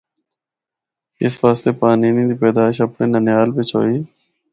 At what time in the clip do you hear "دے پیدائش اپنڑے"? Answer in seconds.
2.29-3.07